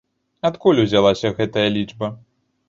Адкуль 0.49 0.81
узялася 0.83 1.33
гэтая 1.43 1.67
лічба? 1.77 2.11